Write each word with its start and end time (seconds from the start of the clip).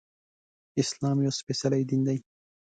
اسلام 0.81 1.17
يو 1.25 1.31
سپيڅلی 1.39 1.81
دين 1.89 2.01
دی 2.07 2.17